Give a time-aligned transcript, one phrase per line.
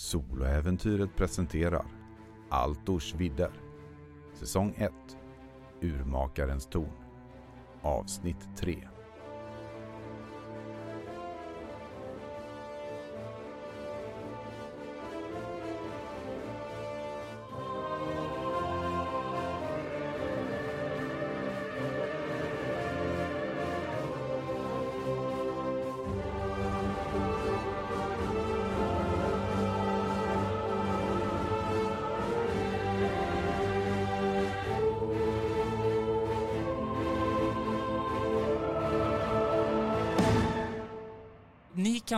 [0.00, 1.84] Soloäventyret presenterar
[2.48, 3.50] Altors vidder.
[4.34, 4.92] Säsong 1
[5.80, 6.92] Urmakarens torn.
[7.82, 8.88] Avsnitt 3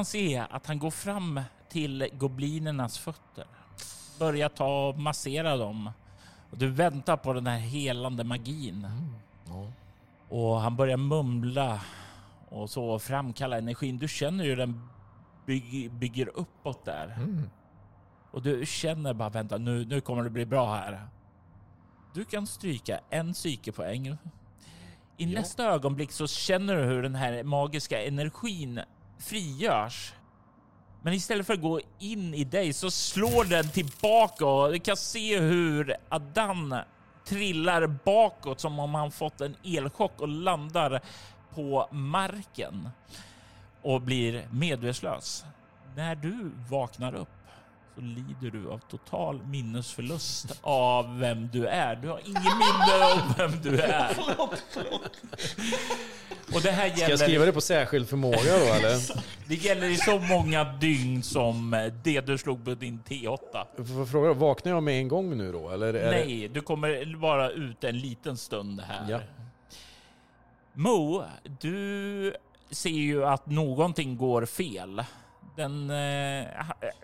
[0.02, 3.46] kan se att han går fram till goblinernas fötter.
[4.18, 5.90] Börjar ta och massera dem.
[6.50, 8.86] Och du väntar på den här helande magin.
[10.28, 11.80] Och han börjar mumla
[12.48, 13.98] och så framkalla energin.
[13.98, 14.88] Du känner ju den
[15.46, 17.18] bygg, bygger uppåt där.
[18.30, 21.06] Och du känner bara vänta nu, nu kommer det bli bra här.
[22.14, 24.16] Du kan stryka en psykepoäng.
[25.16, 28.80] I nästa ögonblick så känner du hur den här magiska energin
[29.22, 30.12] frigörs.
[31.02, 34.96] Men istället för att gå in i dig så slår den tillbaka och du kan
[34.96, 36.76] se hur Adan
[37.24, 41.00] trillar bakåt som om han fått en elchock och landar
[41.54, 42.88] på marken
[43.82, 45.44] och blir medvetslös.
[45.96, 47.41] När du vaknar upp
[47.94, 51.96] så lider du av total minnesförlust av vem du är.
[51.96, 54.16] Du har ingen minne om vem du är.
[56.54, 57.10] Och det här Ska gäller...
[57.10, 59.22] jag skriva det på särskild förmåga då eller?
[59.48, 63.38] Det gäller i så många dygn som eh, det du slog på din T8.
[63.76, 65.70] Får fråga, vaknar jag med en gång nu då?
[65.70, 66.10] Eller är Det...
[66.10, 69.10] Nej, du kommer vara ute en liten stund här.
[69.10, 69.20] Ja.
[70.72, 71.24] Mo,
[71.60, 72.34] du
[72.70, 75.04] ser ju att någonting går fel.
[75.56, 76.48] Den, eh,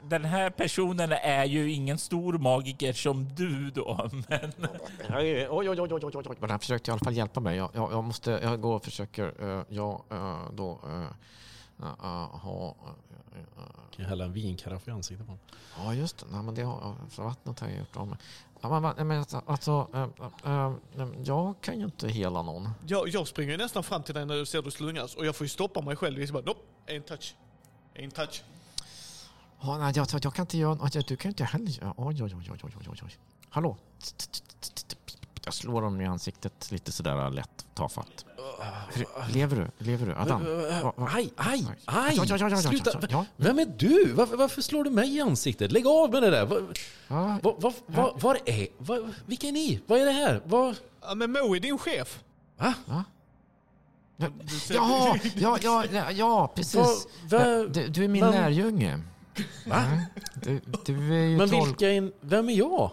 [0.02, 4.53] den här personen är ju ingen stor magiker som du då, men
[5.16, 6.36] Oj, oj, oj, oj, oj, oj.
[6.41, 7.56] Men han försökte i alla fall hjälpa mig.
[7.56, 10.81] Jag, jag, jag måste, jag går och försöker, uh, jag uh, då
[12.31, 12.75] ha...
[13.91, 15.44] Kan jag hälla en vinkaraff i ansiktet på honom?
[15.76, 16.26] ja, just det.
[16.31, 18.19] Nej, men det har, för vattnet har jag gjort av med.
[18.60, 20.06] Ja, men, alltså, uh,
[20.47, 22.70] uh, jag kan ju inte hela någon.
[22.87, 25.37] Jag, jag springer ju nästan fram till dig när du ser du slungas och jag
[25.37, 26.20] får ju stoppa mig själv.
[26.20, 27.34] Jag bara, nope, en touch.
[27.98, 28.42] En touch.
[29.60, 31.03] Ja, nej, jag, jag, jag kan inte göra...
[31.06, 31.92] Du kan inte heller.
[31.97, 33.19] Oj, oj, oj, oj, oj, oj.
[33.48, 33.76] Hallå?
[35.44, 38.25] Jag slår honom i ansiktet lite sådär lätt, tafatt.
[39.32, 39.84] Lever du?
[39.84, 40.14] Lever du?
[40.14, 40.42] Adam?
[41.14, 42.16] Aj, aj, Aj.
[42.62, 43.26] Sluta!
[43.37, 44.12] Vem är du?
[44.12, 45.72] Varför, varför slår du mig i ansiktet?
[45.72, 46.47] Lägg av med det där!
[46.47, 46.60] Var,
[47.08, 48.69] var, var, var, var är...
[48.78, 49.81] Var, vilka är ni?
[49.87, 50.41] Vad är det här?
[50.44, 50.76] Vad...
[51.00, 52.22] Ja, men Mo är din chef.
[52.56, 52.75] Va?
[54.71, 57.06] Jaha, ja, ja, ja, ja precis.
[57.31, 59.01] Va- du, du är min men- lärjunge.
[59.67, 59.83] Va?
[60.34, 62.12] Du, du är ju Men vilka är...
[62.21, 62.91] Vem är jag?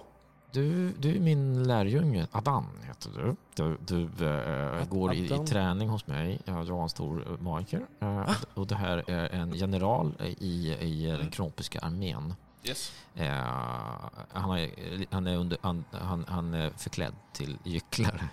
[0.52, 2.28] Du, du är min lärjunge.
[2.31, 3.36] Adan heter du.
[3.56, 6.40] Du, du eh, går i, i träning hos mig.
[6.46, 7.86] Jag är en stor eh, magiker.
[8.00, 12.34] Eh, och det här är en general i, i den kropiska armén.
[12.67, 12.91] Yes.
[13.15, 13.29] Eh,
[14.31, 18.29] han, är, han, är under, han, han, han är förklädd till gycklare.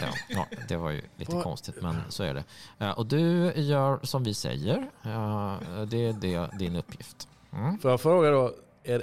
[0.00, 2.44] Ja, ja, det var ju lite konstigt, men så är det.
[2.78, 4.76] Eh, och du gör som vi säger.
[5.02, 7.28] Eh, det är det, din uppgift.
[7.52, 7.78] Mm.
[7.78, 8.54] Får jag fråga då?
[8.84, 9.02] Är,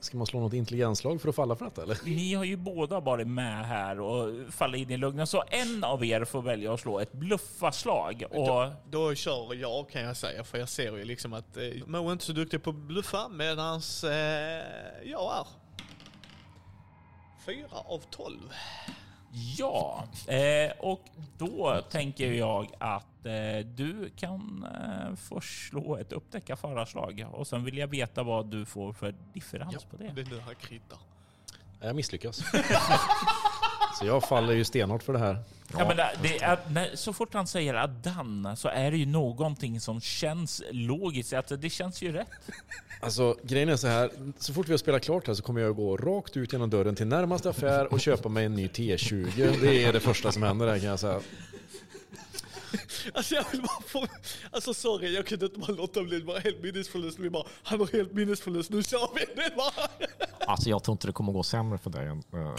[0.00, 1.98] ska man slå något intelligenslag för att falla för detta eller?
[2.04, 5.26] ni har ju båda varit med här och fallit in i lugnen.
[5.26, 8.24] Så en av er får välja att slå ett bluffaslag.
[8.30, 12.08] Och Då kör jag kan jag säga, för jag ser ju liksom att eh, Mo
[12.08, 14.64] är inte så duktig på att bluffa medans eh,
[15.04, 15.46] jag är.
[17.46, 18.52] Fyra av tolv.
[19.58, 21.04] Ja, eh, och
[21.38, 27.64] då tänker jag att eh, du kan eh, först slå ett upptäcka förarslag och sen
[27.64, 30.12] vill jag veta vad du får för differens på det.
[30.14, 30.98] Det är nu han kritar.
[31.80, 32.42] Jag misslyckas.
[33.98, 35.38] Så jag faller ju stenhårt för det här.
[35.78, 39.06] Ja, men det, det är, när, så fort han säger Adan så är det ju
[39.06, 41.32] någonting som känns logiskt.
[41.32, 42.28] Att det känns ju rätt.
[43.00, 45.76] Alltså grejen är så här, så fort vi har spelat klart här så kommer jag
[45.76, 49.60] gå rakt ut genom dörren till närmaste affär och köpa mig en ny T20.
[49.60, 51.20] Det är det första som händer här kan jag säga.
[53.14, 54.06] Alltså jag vill bara få...
[54.50, 56.18] Alltså sorry, jag kunde inte bara låta bli.
[56.20, 57.18] Det var helt minnesförlust.
[57.18, 58.70] Vi bara, han har helt minnesförlust.
[58.70, 59.24] Nu kör vi!
[59.42, 59.88] Det bara...
[60.46, 62.06] Alltså jag tror inte det kommer gå sämre för dig.
[62.06, 62.54] än, eh,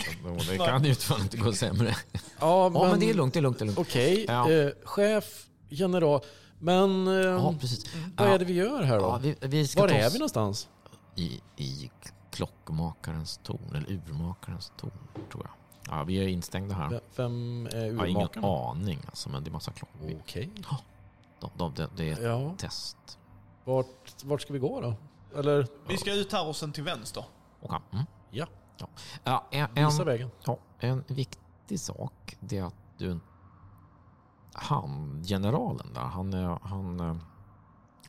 [0.49, 1.95] Det kan ju tyvärr inte gå sämre.
[2.11, 2.21] Ja,
[2.73, 3.59] Ja, men det är lugnt, det är lugnt.
[3.59, 3.79] Det är lugnt.
[3.79, 4.51] Okej, Ja.
[4.51, 6.21] eh, chef, general.
[6.59, 7.85] Men eh, Ja, precis.
[8.17, 9.03] vad är det vi gör här då?
[9.03, 10.67] Ja, vi, vi ska Var är oss vi någonstans?
[11.15, 11.91] I, I
[12.31, 14.91] klockmakarens torn, eller urmakarens torn,
[15.31, 15.51] tror jag.
[15.91, 17.01] Ja, vi är instängda här.
[17.15, 18.47] Vem är Jag har ingen urmakarna?
[18.69, 20.17] aning, alltså, men det är massa klockor.
[20.19, 20.49] Okej.
[21.39, 23.19] De, de, de, det är ett Ja, test.
[23.63, 24.93] vart, vart ska vi gå då?
[25.39, 25.67] Eller?
[25.87, 27.25] Vi ska ut här och sen till vänster.
[27.61, 27.79] Okej.
[27.91, 28.05] Mm.
[28.31, 28.45] Ja,
[28.77, 28.87] Ja.
[29.23, 30.29] Ja, en, en, visa vägen.
[30.45, 33.19] ja, en viktig sak det är att du...
[34.53, 36.33] Han, generalen där, han,
[36.63, 37.15] han eh,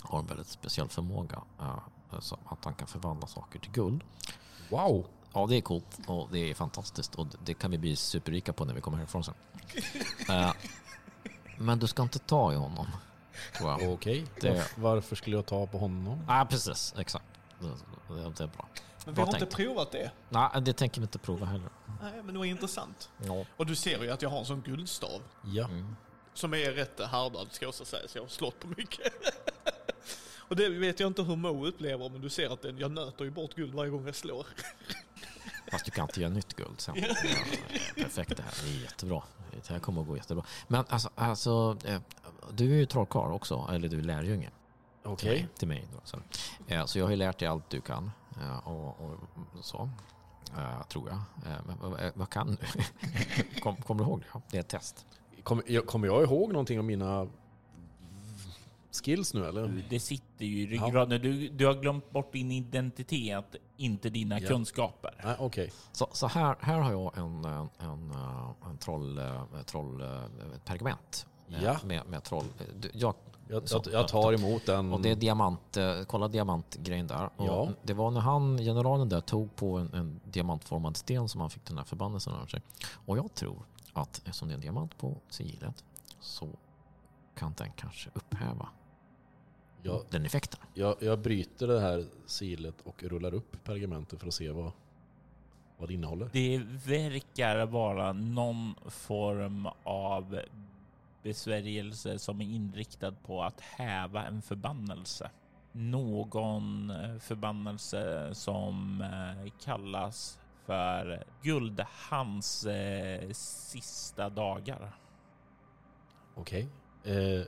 [0.03, 1.43] har en väldigt speciell förmåga.
[1.61, 4.05] eh, så att han kan förvandla saker till guld.
[4.71, 5.07] Wow!
[5.35, 8.65] Ja, det är coolt och det är fantastiskt och det kan vi bli superrika på
[8.65, 9.35] när vi kommer härifrån sen.
[10.29, 10.53] Eh,
[11.59, 12.87] men du ska inte ta i honom,
[13.59, 13.93] tror jag.
[13.93, 16.25] Okej, Det- Varf- varför skulle jag ta på honom?
[16.29, 16.95] Ja, precis.
[16.99, 17.25] Exakt.
[17.61, 17.67] Det,
[18.15, 18.69] det, det är bra.
[19.05, 19.57] Men vi Bra har inte tänkt.
[19.57, 20.11] provat det.
[20.29, 21.69] Nej, det tänker vi inte prova heller.
[22.03, 23.11] Nej, men det var intressant.
[23.27, 23.45] Ja.
[23.57, 25.23] Och du ser ju att jag har en sån guldstav.
[25.45, 25.65] Ja.
[25.65, 25.97] Mm.
[26.35, 29.13] Som är rätt härdad ska jag också säga, så jag har slått på mycket.
[30.49, 33.25] Och det vet jag inte hur Mo upplever, men du ser att den, jag nöter
[33.25, 34.47] ju bort guld varje gång jag slår.
[35.71, 36.95] Fast du kan inte göra nytt guld sen.
[36.99, 37.15] Ja,
[37.97, 38.53] perfekt det här.
[38.65, 39.23] Det är jättebra.
[39.51, 40.45] Det här kommer att gå jättebra.
[40.69, 42.01] Men alltså, alltså eh,
[42.51, 44.51] du är ju trollkarl också, eller du är lärjunge.
[45.05, 45.31] Okej.
[45.31, 45.49] mig.
[45.59, 46.19] Till mig då, så.
[46.69, 48.11] Eh, så jag har ju lärt dig allt du kan.
[48.41, 49.19] eh, Och, och
[49.61, 49.91] så.
[50.89, 51.19] Tror jag.
[51.67, 53.61] Men vad- vad kan du?
[53.61, 54.41] Kom, kommer du ihåg det?
[54.51, 55.07] Det är ett test.
[55.43, 57.29] Kommer jag, kommer jag ihåg någonting om mina
[58.93, 59.69] skills nu eller?
[59.69, 61.23] Du, Det sitter ju i ryggraden.
[61.23, 64.49] Du, du har glömt bort din identitet, inte dina Ja.
[64.49, 65.15] kunskaper.
[65.25, 65.73] Nej, okej.
[65.93, 70.01] Så, så här, här har jag en, eh, en, eh, en troll, eh, troll
[70.55, 71.27] ett pergament.
[71.49, 71.77] eh, Ja.
[71.85, 72.45] Med, med troll.
[72.93, 73.15] Jag,
[73.49, 74.93] Jag, Så, jag, tar emot den.
[74.93, 77.31] Och det är diamant, kolla diamantgrejen där.
[77.37, 77.69] Och Ja.
[77.83, 81.65] Det var när han, generalen där, tog på en, en diamantformad sten som han fick
[81.65, 82.63] den här förbannelsen över sig.
[83.07, 83.63] Och jag tror
[83.93, 85.85] att eftersom det är en diamant på sigillet
[86.21, 86.49] så
[87.35, 88.69] kan den kanske upphäva
[89.83, 90.61] jag, den effekten.
[90.75, 94.73] jag, jag bryter det här silet och rullar upp pergamentet för att se vad,
[95.77, 96.31] vad det innehåller.
[96.33, 100.41] Det verkar vara någon form av
[101.23, 105.31] besvärjelse som är inriktad på att häva en förbannelse.
[105.73, 114.93] Någon eh, förbannelse som eh, kallas för Guldhans eh, sista dagar.
[116.35, 116.69] Okej.
[117.05, 117.47] Eh,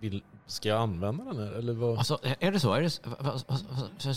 [0.00, 1.98] vill, ska jag använda den här eller vad?
[1.98, 2.72] Alltså, är det så?
[2.72, 3.02] Är det så?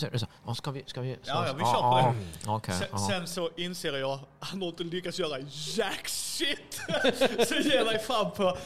[0.05, 0.55] Är det så?
[0.55, 0.83] Ska vi...
[0.85, 2.25] Ska vi ska, Ja, ja, vi kör på det.
[2.45, 2.75] ja, Okej.
[2.75, 5.39] Sen, sen så inser jag, han har inte lyckats göra
[5.75, 6.81] jack shit.
[7.47, 8.57] så ge dig fram på...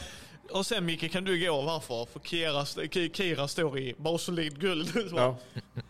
[0.52, 2.04] Och sen Micke kan du gå varför?
[2.06, 4.88] För Kira, Ki- Kira står i basolid guld.
[5.16, 5.36] Ja.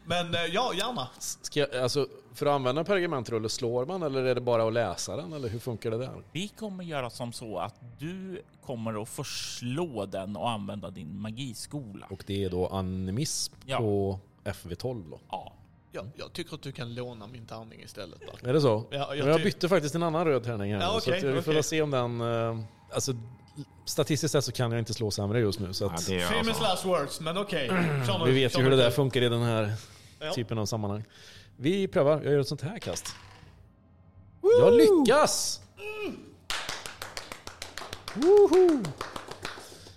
[0.04, 1.08] Men eh, ja, gärna.
[1.18, 5.16] Ska jag, alltså, för att använda pergamentrulle, slår man eller är det bara att läsa
[5.16, 5.32] den?
[5.32, 6.22] Eller hur funkar det där?
[6.32, 12.06] Vi kommer göra som så att du kommer att förslå den och använda din magiskola.
[12.10, 13.78] Och det är då animism Ja.
[13.78, 15.20] på FV12 då?
[15.30, 15.52] Ja,
[15.92, 18.20] Ja, jag tycker att du kan låna min tärning istället.
[18.42, 18.48] Där.
[18.48, 18.84] Är det så?
[18.90, 20.80] Ja, jag jag, jag bytte faktiskt en annan röd tärning här.
[20.80, 22.20] Ja, okej, så att vi får väl se om den...
[22.20, 22.58] eh,
[22.94, 23.12] Alltså,
[23.84, 25.72] statistiskt sett så kan jag inte slå sämre just nu.
[25.72, 27.68] Så Ja, att, det är Famous alltså, last words, men okej.
[28.18, 29.74] Nu, vi vet ju hur det där funkar i den här
[30.20, 30.32] Ja.
[30.32, 31.04] typen av sammanhang.
[31.56, 33.14] Vi prövar, jag gör ett sånt här kast.
[34.60, 35.60] Jag lyckas!
[38.14, 38.82] Woho!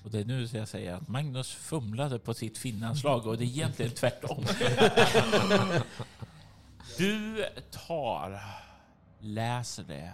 [0.03, 3.45] och det är nu jag säger att Magnus fumlade på sitt finnanslag och det är
[3.45, 4.45] egentligen tvärtom.
[6.97, 7.45] Du
[7.87, 8.41] tar,
[9.19, 10.11] läser det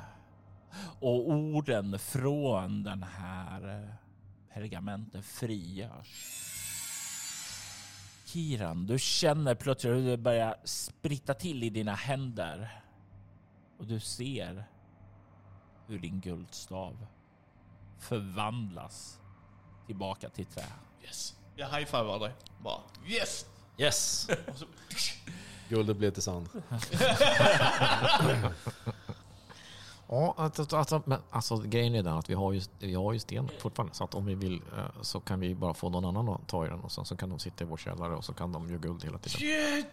[1.00, 3.94] och orden från den här
[4.54, 6.40] pergamenten frigörs.
[8.26, 12.82] Kiran, du känner plötsligt hur det börjar spritta till i dina händer.
[13.78, 14.66] Och du ser
[15.88, 17.08] hur din guldstav
[18.00, 19.20] förvandlas
[19.88, 20.66] tillbaka till trä.
[21.04, 21.36] Yes.
[21.56, 22.34] Jag high-fivar dig.
[22.64, 23.46] Bara yes!
[23.78, 24.28] Yes!
[25.70, 26.50] Guldet blev till sand.
[30.14, 33.20] Ja, alltså, alltså, men alltså, grejen är den att vi har ju, vi har ju
[33.20, 33.94] sten fortfarande.
[33.96, 36.66] Så att om vi vill eh, så kan vi bara få någon annan att ta
[36.66, 38.70] i den och sen så kan de sitta i vår källare och så kan de
[38.70, 39.84] göra guld hela tiden.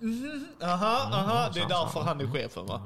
[0.00, 0.46] Mhm.
[0.62, 1.50] Aha, aha.
[1.54, 2.80] Det är därför han är chefen va?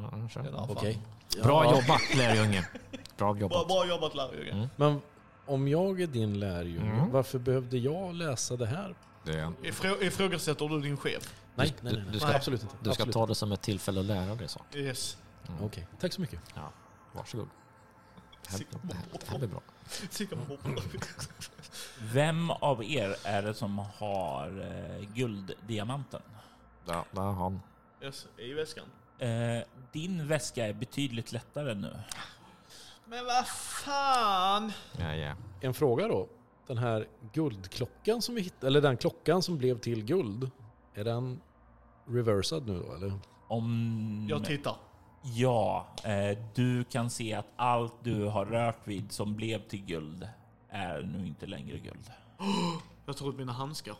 [0.69, 0.99] Okej.
[1.43, 2.69] Bra Ja, jobbat lärjunge.
[3.17, 3.69] Bra Bra, jobbat.
[3.69, 4.69] bra jobbat lärjunge.
[4.76, 5.00] Men
[5.47, 7.11] om jag är din lärjunge, Mm.
[7.11, 8.95] varför behövde jag läsa det här?
[9.25, 11.35] Det är, Ifrå, ifrågasätter du din chef?
[11.55, 12.12] Nej, Du- nej, nej.
[12.12, 12.75] du ska, ska- absolut inte.
[12.81, 13.14] du ska absolut.
[13.14, 14.79] ta det som ett tillfälle att lära dig saker.
[14.79, 15.17] Yes.
[15.63, 16.41] Okej, tack så mycket.
[16.55, 16.73] Ja,
[17.13, 17.49] varsågod.
[18.43, 19.61] Det här, det här, det här blir bra.
[21.99, 26.23] Vem av er är det som har eh, gulddiamanten?
[26.85, 27.61] Ja, där har han.
[28.03, 28.85] Yes, i väskan.
[29.19, 29.29] Eh,
[29.93, 31.97] din väska är betydligt lättare nu.
[33.07, 34.73] Men vad fan!
[34.99, 35.35] Ja, ja.
[35.61, 36.29] En fråga då.
[36.67, 40.51] Den här guldklockan som vi hittade, eller den klockan som blev till guld,
[40.95, 41.41] är den
[42.07, 43.19] reversad nu då eller?
[43.49, 44.27] Om...
[44.31, 44.77] Jag tittar.
[45.26, 50.28] Ja, eh, du kan se att allt du har rört vid som blev till guld
[50.69, 52.11] är nu inte längre guld.
[53.07, 53.97] Jag tar ut mina handskar.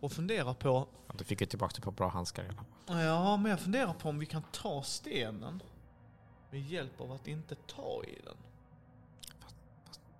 [0.00, 2.44] och funderar på, Ja, Du fick ju tillbaka ett par bra handskar.
[2.86, 5.62] ja men jag funderar på om vi kan ta stenen
[6.50, 8.36] med hjälp av att inte ta i den.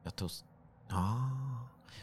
[0.03, 0.31] Jag tog...
[0.89, 1.15] Ah.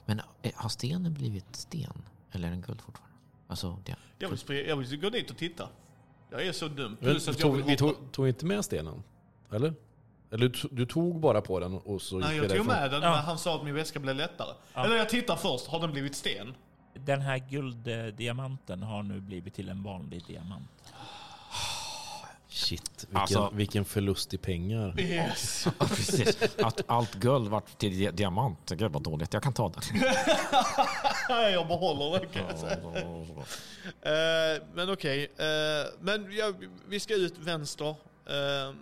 [0.05, 2.03] Men eh, har stenen blivit sten?
[2.31, 3.15] Eller är den guld fortfarande?
[3.48, 3.96] Alltså, det...
[4.19, 5.69] Jag vill, springa, jag vill gå dit och titta.
[6.31, 6.98] Jag är så dum.
[7.00, 7.79] Men, Plus att jag tog, vill vi hoppa.
[8.00, 9.03] tog, tog inte med stenen?
[9.51, 9.74] Eller?
[10.31, 12.67] Eller du, du tog bara på den och så Nej, gick jag tog därifrån?
[12.81, 13.10] med den Ja.
[13.12, 14.50] men han sa att min väska blev lättare.
[14.74, 14.86] Ja.
[14.86, 16.53] Eller jag tittar först, har den blivit sten?
[16.93, 20.69] Den här gulddiamanten har nu blivit till en vanlig diamant.
[22.57, 24.99] Shit, vilken, Alltså- vilken förlust i pengar.
[24.99, 25.67] Yes.
[26.57, 28.69] Att allt guld vart till di- diamant.
[28.69, 29.33] Gud vad dåligt.
[29.33, 29.81] Jag kan ta den.
[31.51, 32.77] jag behåller den kan jag säga.
[34.01, 35.45] Eh, men okej, eh,
[35.99, 36.53] men ja,
[36.87, 37.89] vi ska ut vänster.
[37.89, 38.75] Eh,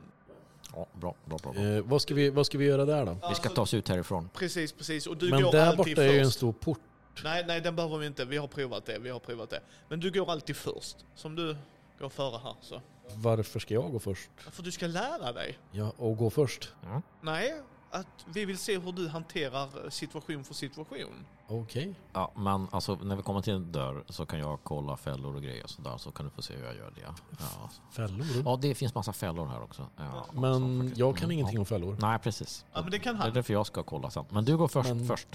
[0.75, 1.51] Ja, bra, bra, bra.
[1.53, 1.63] bra.
[1.63, 3.17] Eh, vad, ska vi, vad ska vi göra där då?
[3.29, 4.29] Vi ska ta oss ut härifrån.
[4.33, 5.07] precis, precis.
[5.07, 6.37] Och du Men går där borta är ju en först.
[6.37, 6.79] stor port.
[7.23, 8.25] Nej, nej, den behöver vi inte.
[8.25, 8.99] Vi har provat det.
[8.99, 9.59] Vi har provat det.
[9.89, 10.97] Men du går alltid först.
[11.15, 11.55] Som du
[11.99, 12.81] går före här så.
[13.15, 14.29] Varför ska jag gå först?
[14.37, 15.57] För du ska lära dig.
[15.71, 16.73] Ja, och gå först?
[16.83, 17.01] Ja.
[17.21, 21.25] Nej, att vi vill se hur du hanterar situation för situation.
[21.47, 21.95] Okej.
[22.13, 25.41] Ja, men alltså när vi kommer till en dörr så kan jag kolla fällor och
[25.41, 27.01] grejer och sådär så kan du få se hur jag gör det.
[27.39, 28.25] Ja, Fällor?
[28.45, 29.87] ja det finns massa fällor här också.
[29.97, 31.59] Ja, Men också, jag kan Mm, ingenting ja.
[31.59, 31.97] om fällor.
[32.01, 32.65] Nej, precis.
[32.73, 33.33] Ja, men det kan Det är han.
[33.33, 34.25] därför jag ska kolla sen.
[34.29, 34.89] Men du går först.
[34.89, 35.27] Men- först.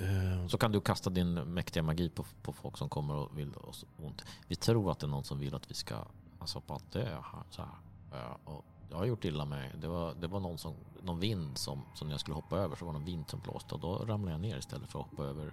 [0.00, 3.54] Eh, Så kan du kasta din mäktiga magi på, på folk som kommer och vill
[3.56, 4.24] oss ont.
[4.48, 5.94] Vi tror att det är någon som vill att vi ska
[6.38, 7.42] alltså, bara dö här.
[7.50, 7.70] Så här.
[8.10, 9.70] Ja, och jag har gjort illa mig.
[9.80, 12.84] Det var, det var någon, som, någon vind som, som jag skulle hoppa över så
[12.84, 15.24] var det någon vind som blåste och då ramlade jag ner istället för att hoppa
[15.24, 15.52] över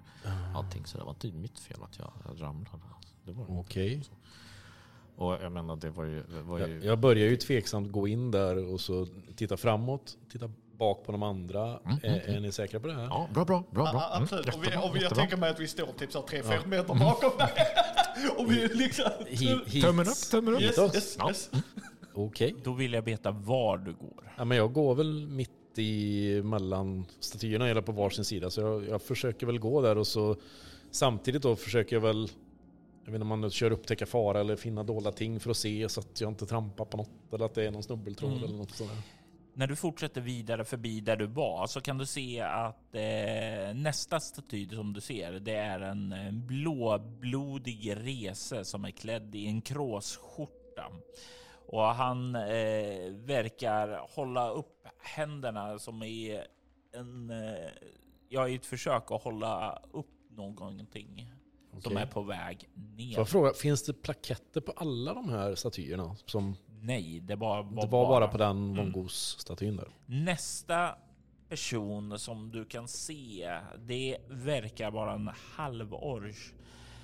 [0.56, 0.86] allting.
[0.86, 2.84] Så det var inte mitt fel att jag, jag ramlade.
[3.24, 4.04] Det var, Okej.
[5.16, 6.24] Och jag menar det var ju...
[6.24, 10.18] Det var ju Jag, jag börjar ju tveksamt gå in där och så titta framåt,
[10.32, 11.80] titta bak på de andra.
[12.04, 13.04] är, är ni säkra på det här?
[13.04, 13.84] ja, bra, bra, bra.
[13.84, 13.92] bra.
[13.92, 14.56] Mm, absolut.
[14.56, 17.32] och vi, och vi, jag tänker mig att vi står typ så 3-4 meter bakom
[17.38, 17.54] dig.
[18.38, 19.06] och vi liksom...
[19.28, 19.84] Hit, hit.
[19.84, 20.62] Tummen upp, tummen upp.
[20.62, 21.30] Yes, yes, Ja.
[21.30, 21.52] yes.
[22.14, 22.56] Okej.
[22.64, 24.34] Då vill jag veta var du går.
[24.38, 28.50] Ja, men jag går väl mitt i mellan statyerna eller på varsin sida.
[28.50, 30.36] Så jag, jag försöker väl gå där och så
[30.92, 32.30] samtidigt då försöker jag väl
[33.06, 35.90] jag vet inte om man kör upptäcka fara eller finna dolda ting för att se
[35.90, 38.44] så att jag inte trampar på något eller att det är någon snubbeltråd Mm.
[38.44, 39.00] eller något sånt där.
[39.58, 44.20] När du fortsätter vidare förbi där du var så kan du se att eh, nästa
[44.20, 46.14] staty som du ser det är en
[46.48, 50.92] blåblodig rese som är klädd i en kråsskjorta.
[51.68, 56.42] Och han eh, verkar hålla upp händerna som i
[56.92, 57.70] en, eh,
[58.30, 61.34] ja, i ett försök att hålla upp någonting
[61.82, 62.04] som Okej.
[62.04, 63.18] är på väg ner.
[63.18, 66.16] jag fråga, finns det plaketter på alla de här statyerna?
[66.26, 68.76] Som, Nej, det var, var, det var bara på den Mm.
[68.76, 69.90] Vongos-statyn där.
[70.06, 70.96] Nästa
[71.50, 76.54] person som du kan se, det verkar vara en halvorch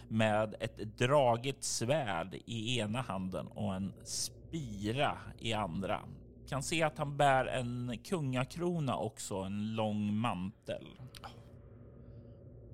[0.08, 6.00] med ett draget svärd i ena handen och en spira i andra.
[6.48, 10.88] Kan se att han bär en kungakrona också, en lång mantel.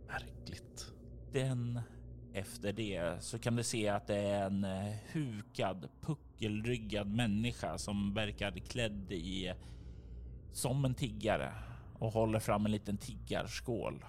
[0.08, 0.92] Märkligt.
[1.34, 1.82] Den
[2.34, 5.90] efter det så kan du se att det är en eh, hukad,
[6.38, 9.54] puckelryggad människa som verkar klädd i
[10.52, 11.54] som en tiggare
[12.00, 14.06] och håller fram en liten tiggarskål.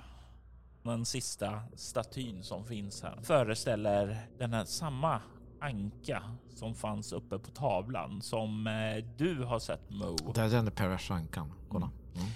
[0.83, 5.21] Den sista statyn som finns här föreställer den här samma
[5.61, 6.23] anka
[6.55, 10.17] som fanns uppe på tavlan som eh, du har sett Mo.
[10.35, 11.53] Det är den där perversankan.
[11.69, 11.91] Kolla.
[12.15, 12.27] Mm.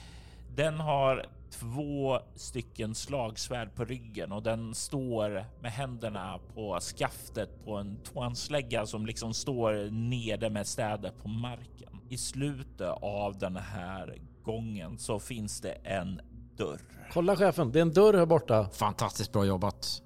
[0.55, 7.77] Den har två stycken slagsvärd på ryggen och den står med händerna på skaftet på
[7.77, 12.01] en tvåhandslägga som liksom står nere med städer på marken.
[12.09, 16.21] I slutet av den här gången så finns det en
[16.57, 16.81] dörr.
[17.13, 18.69] Kolla chefen, det är en dörr här borta.
[18.73, 20.03] Fantastiskt bra jobbat.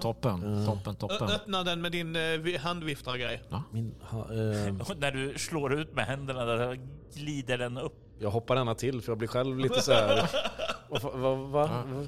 [0.00, 1.28] Toppen, toppen, toppen.
[1.28, 3.42] Ö- Öppna den med din eh, vi- handviftargrej.
[3.70, 6.80] Min, ha, eh, Och när du slår ut med händerna där
[7.14, 7.94] glider den upp.
[8.18, 10.30] jag hoppar gärna till för jag blir själv lite så här.
[10.90, 12.04] Va, va, Ja, va?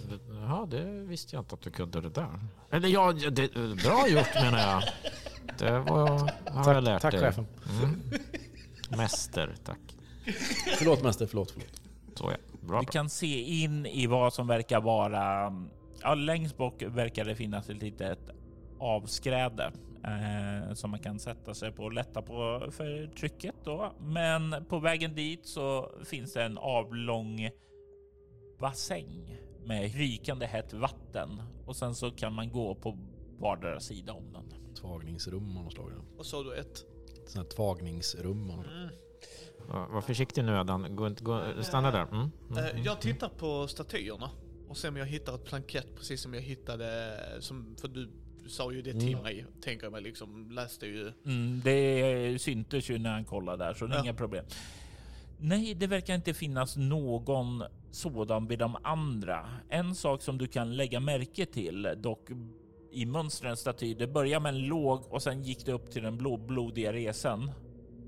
[0.49, 2.41] Ja, det visste jag inte att du kunde det där.
[2.71, 4.83] Eller ja, det, bra gjort menar jag.
[5.59, 7.21] Det var, har jag lärt Tack dig.
[7.21, 7.47] chefen.
[7.83, 8.01] Mm.
[8.97, 9.79] Mäster, tack.
[10.79, 11.51] Förlåt mäster, förlåt.
[11.51, 11.83] förlåt.
[12.15, 12.81] Så ja, bra.
[12.81, 12.93] Du bra.
[12.93, 15.53] kan se in i vad som verkar vara...
[16.03, 18.19] Ja, längst bak verkar det finnas ett litet
[18.79, 19.73] avskräde
[20.05, 23.55] eh, som man kan sätta sig på och lätta på för trycket.
[23.65, 23.93] Då.
[24.01, 27.51] Men på vägen dit så finns det en avlång
[28.63, 32.99] bassäng med rykande hett vatten och sen så kan man gå på
[33.39, 34.75] vardera sida om den.
[34.75, 35.93] Tvagningsrum av något slag.
[36.17, 36.55] Vad sa du?
[36.57, 36.85] Ett?
[37.27, 38.53] Sådana här tvagningsrum.
[39.69, 40.97] Ja, Var försiktig nu Adam.
[40.97, 42.03] Gå gå, stanna där.
[42.07, 42.31] Mm.
[42.51, 42.65] Mm.
[42.77, 44.31] Eh, Jag tittar på statyerna
[44.69, 48.11] och se om jag hittar ett plankett precis som jag hittade, som, för du
[48.49, 49.23] sa ju det till Mm.
[49.23, 51.13] mig, tänker jag mig liksom, läste ju.
[51.27, 54.03] Mm, det syntes ju när han kollade där, så det är Ja.
[54.05, 54.45] inga problem.
[55.45, 59.49] Nej, det verkar inte finnas någon sådan vid de andra.
[59.69, 62.29] En sak som du kan lägga märke till dock
[62.93, 66.19] i mönstrens staty, det börjar med en låg och sen gick det upp till den
[66.19, 67.51] blåblodiga resan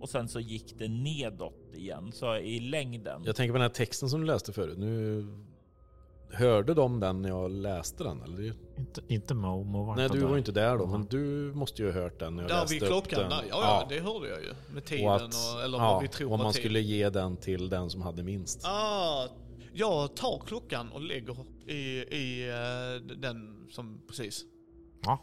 [0.01, 3.23] och sen så gick det nedåt igen, så i längden.
[3.25, 4.79] Jag tänker på den här texten som du läste förut.
[4.79, 5.27] Nu
[6.35, 8.23] Hörde de den när jag läste den?
[8.23, 8.55] Eller?
[8.79, 10.27] Inte, inte Mo, Mo var Nej, du där.
[10.27, 10.89] var ju inte där då, Ja.
[10.89, 13.29] men du måste ju ha hört den när jag Där läste vid upp klockan, den.
[13.31, 14.55] där, ja, ja det hörde jag ju.
[14.75, 16.61] Med tiden Och och, att, eller ja, vad vi tror om man tid.
[16.63, 18.61] skulle ge den till den som hade minst.
[18.67, 19.29] Ah,
[19.73, 21.37] jag tar klockan och lägger
[21.67, 21.75] i,
[22.17, 24.45] i eh, den som precis.
[25.03, 25.19] Ja,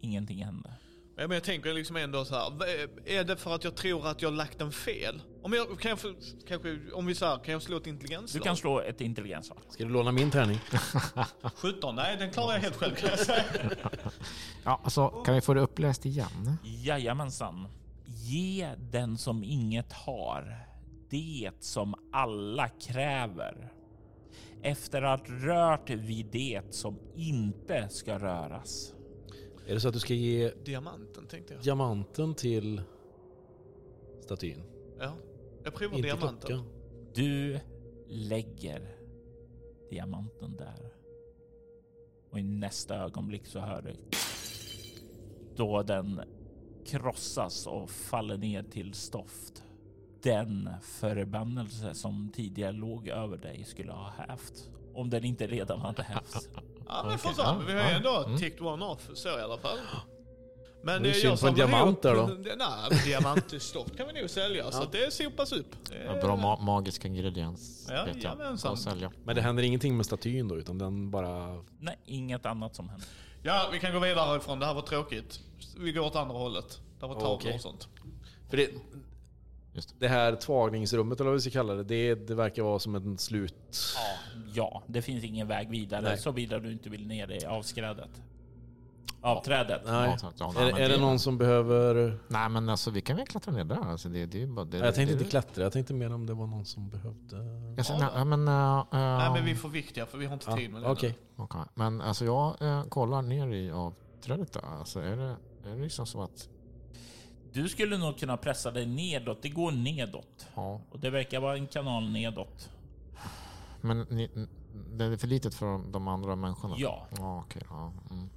[0.00, 0.70] Ingenting hände.
[1.20, 2.52] Ja, men jag tänker liksom ändå så här.
[3.04, 5.22] Är det för att jag tror att jag lagt den fel?
[5.42, 6.14] Om jag kan jag få,
[6.48, 8.42] kanske, om vi säger, kan jag slå ett intelligensslag?
[8.42, 9.58] Du kan slå ett intelligensslag.
[9.68, 10.58] Ska du låna min tärning?
[11.54, 13.44] 17, nej den klarar jag helt själv kan jag säga.
[14.64, 16.56] ja alltså kan vi få det uppläst igen?
[16.64, 17.68] Jajamensan.
[18.06, 20.66] Ge den som inget har
[21.10, 23.72] det som alla kräver.
[24.62, 28.92] Efter att rört vid det som inte ska röras.
[29.66, 31.62] Är det så att du ska ge Diamanten tänkte jag.
[31.62, 32.82] diamanten till
[34.20, 34.62] statyn?
[34.98, 35.14] Ja,
[35.64, 36.48] jag provar Inte diamanten.
[36.48, 36.64] klockan?
[37.14, 37.60] Du
[38.08, 38.96] lägger
[39.90, 40.92] diamanten där.
[42.30, 43.94] Och i nästa ögonblick så hör du
[45.56, 46.20] då den
[46.86, 49.62] krossas och faller ner till stoft.
[50.22, 56.02] Den förbannelse som tidigare låg över dig skulle ha hävt om den inte redan hade
[56.02, 56.48] hävts.
[56.92, 58.38] Ja men Okej, fan, ja, vi har ju ja, ändå mm.
[58.38, 59.78] ticked one off så i alla fall.
[60.82, 62.56] Men Det är eh, synd på en samlar diamant där ihop-
[62.90, 64.82] Nej, diamantstoft kan vi nog sälja så Ja.
[64.82, 65.66] att det sopas upp.
[65.88, 68.22] Det Ja, är- bra ma magiska ingrediens Ja, vet
[68.62, 68.78] jag.
[68.78, 69.12] sälja.
[69.24, 71.62] Men det händer ingenting med statyn då, utan den bara...
[71.78, 73.04] Nej, inget annat som hände.
[73.42, 74.58] Ja, vi kan gå vidare ifrån.
[74.60, 75.40] Det här var tråkigt.
[75.78, 76.80] Vi går åt andra hållet.
[77.00, 77.54] Det var tavlor Okej.
[77.54, 77.88] och sånt.
[78.50, 78.70] För det,
[79.72, 82.94] Just det här tvagningsrummet, eller vad vi ska kalla det, det, det verkar vara som
[82.94, 83.54] en slut...
[83.96, 84.02] Ja,
[84.54, 86.18] ja, det finns ingen väg vidare Nej.
[86.18, 88.10] såvida du inte vill ner i avskrädet.
[89.22, 89.82] Avträdet.
[89.86, 90.10] Nej.
[90.10, 92.18] Ja, så- ja, Är, är det någon som behöver...
[92.28, 93.76] Nej men alltså vi kan väl klättra ner där.
[93.90, 96.26] Alltså, det, det, är bara- det, Jag tänkte det, inte klättra, jag tänkte mer om
[96.26, 97.36] det var någon som behövde...
[97.76, 100.50] Jag säger, nej, men, äh, äh, Nej, men vi för viktiga för vi har inte
[100.50, 101.14] Ja, tid med det Okej.
[101.36, 101.44] nu.
[101.44, 101.60] okej.
[101.74, 104.62] Men alltså jag äh, kollar ner i avträdet där.
[104.78, 105.36] Alltså är det,
[105.70, 106.48] är det liksom som att...
[107.52, 109.42] Du skulle nog kunna pressa dig nedåt.
[109.42, 110.48] Det går nedåt.
[110.54, 112.70] Ja, Och det verkar vara en kanal nedåt.
[113.80, 114.30] men ni,
[114.92, 116.74] det är för litet för de, andra människorna?
[116.78, 117.06] Ja.
[117.18, 117.62] Ja, okej.
[117.70, 118.30] ja, mm.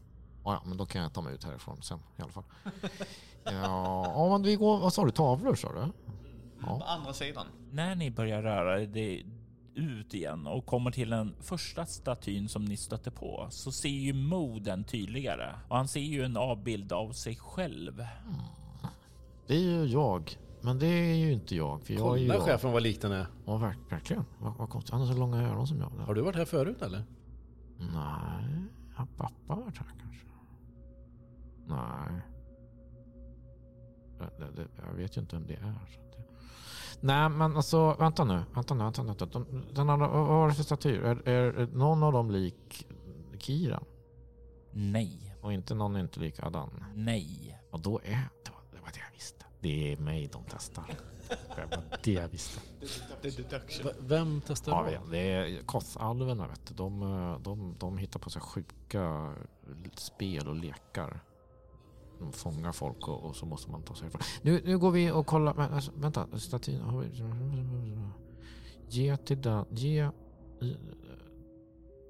[0.43, 2.43] ja, men då kan jag ta mig ut härifrån sen i alla fall.
[3.43, 3.51] ja,
[4.15, 4.79] ja, men vi går...
[4.79, 5.11] Vad sa du?
[5.11, 5.87] Tavlor sa du?
[6.61, 6.79] Ja.
[6.79, 7.45] På andra sidan.
[7.71, 9.23] När ni börjar röra det
[9.75, 14.13] ut igen och kommer till den första statyn som ni stötte på så ser ju
[14.13, 15.55] Mo den tydligare.
[15.67, 18.05] Och han ser ju en avbild av sig själv.
[19.47, 20.37] Det är ju jag.
[20.61, 21.81] Men det är ju inte jag.
[21.83, 22.45] För jag är ju Kolla jag.
[22.45, 23.27] chefen vad lik den är.
[23.45, 24.25] Ja, verk, verkligen.
[24.39, 24.91] Vad, vad konstigt.
[24.91, 25.89] Han har så långa öron som jag.
[25.89, 27.03] Har du varit här förut eller?
[27.77, 28.63] Nej,
[28.95, 30.25] har pappa varit här kanske?
[31.67, 32.21] Nej.
[34.39, 35.73] Det, det, jag vet ju inte vem det är.
[35.93, 36.23] Så det...
[36.99, 38.43] Nej, men alltså vänta nu.
[38.53, 38.83] Vänta nu.
[38.83, 39.13] Vänta, nu.
[39.31, 41.01] De, den andra, vad var det för statyer?
[41.01, 42.87] Är, är, är någon av dem lik
[43.39, 43.83] Kira?
[44.71, 46.83] Nej, Och inte någon är inte lik Adan?
[46.95, 47.59] nej.
[47.71, 49.45] Och då är det var, det var det jag visste.
[49.63, 50.83] Det är mig de testar.
[51.55, 52.61] Det var det jag visste.
[53.99, 56.73] Vem testar Ja, det är Koth-alverna vet du.
[56.73, 59.33] De, eh, de, de hittar på här sjuka
[59.95, 61.19] spel och lekar.
[62.19, 64.21] De fångar folk och, och så måste man ta sig ifrån.
[64.41, 65.53] Nu, nu går vi och kollar.
[65.53, 66.81] Men, alltså, vänta, statyn.
[66.81, 67.97] har vi-
[68.89, 69.65] Ge till den.
[69.69, 70.11] Ge eh,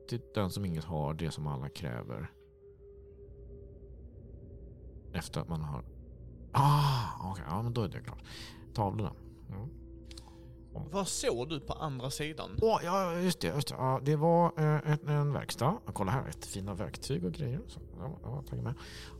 [0.10, 2.32] till den som inget har det som alla kräver.
[5.14, 5.84] Efter att man har...
[6.54, 7.46] Ah, okej.
[7.48, 8.24] ja, men då är det klart.
[8.74, 9.14] Tavlorna.
[9.50, 9.70] Mm.
[10.92, 12.60] Vad såg du på andra sidan?
[12.62, 13.48] Åh, ja, just det.
[13.48, 13.76] Just det.
[13.78, 15.78] Ja, det var eh, en, en verkstad.
[15.86, 17.62] Ja, Kolla här, ett fina verktyg och grejer.
[17.68, 18.74] Så, ja, jag har tagit med.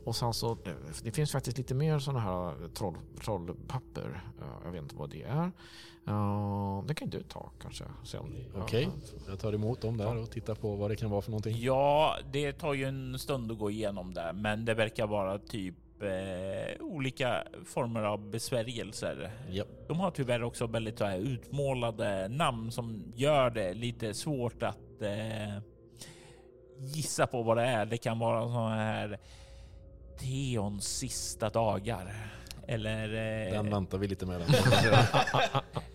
[0.04, 4.24] Och sen så, eh, det finns faktiskt lite mer sådana här troll, trollpapper.
[4.40, 5.52] Ja, jag vet inte vad det är.
[6.04, 7.84] Ja, det kan du ta kanske.
[8.54, 8.88] Okej,
[9.28, 11.56] jag tar emot dem där och tittar på vad det kan vara för någonting.
[11.58, 15.74] Ja, det tar ju en stund att gå igenom det, men det verkar vara typ
[16.02, 19.30] eh, olika former av besvärjelser.
[19.50, 19.64] Ja.
[19.88, 25.02] De har tyvärr också väldigt så här, utmålade namn som gör det lite svårt att
[25.02, 25.58] eh,
[26.78, 27.86] gissa på vad det är.
[27.86, 29.18] Det kan vara sådana här
[30.18, 32.14] Teons sista dagar.
[32.68, 33.08] Eller...
[33.46, 34.42] Eh, Den väntar vi lite med.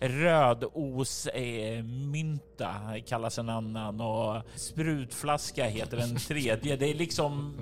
[0.00, 2.74] Rödosmynta
[3.06, 6.76] kallas en annan och sprutflaska heter en tredje.
[6.76, 7.54] Det är liksom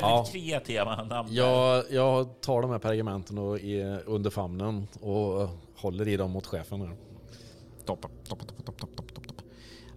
[0.00, 0.26] väldigt Ja.
[0.32, 1.28] kreativa namn.
[1.32, 6.46] Jag, jag tar de här pergamenten och är under famnen och håller i dem mot
[6.46, 6.80] chefen.
[6.80, 6.96] Här.
[7.84, 9.46] Toppen, toppen, toppen, toppen, toppen, toppen, toppen.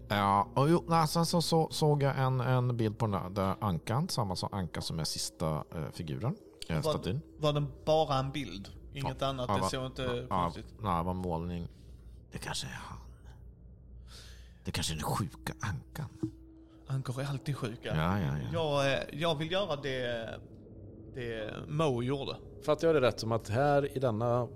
[0.07, 3.29] Ja, och jo, nej, sen så, så såg jag en, en bild på den där,
[3.29, 6.35] där ankan, samma som anka som är sista eh, figuren.
[6.69, 7.21] Eh, Vad- statyn.
[7.37, 8.69] Var den bara en bild?
[8.93, 9.45] Inget annat?
[9.49, 11.67] Ja, det såg inte ja, konstigt Nej, det var målning.
[12.31, 12.97] Det kanske är han.
[14.65, 16.09] Det kanske är den sjuka ankan.
[16.89, 17.87] Ankor är alltid sjuka.
[17.95, 18.49] Ja, ja, ja.
[18.53, 20.29] Jag, eh, jag vill göra det,
[21.15, 22.35] det Mo gjorde.
[22.65, 24.47] Fattar jag det rätt som att här i denna